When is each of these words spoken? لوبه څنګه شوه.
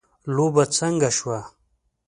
لوبه 0.35 0.63
څنګه 0.77 1.09
شوه. 1.17 1.39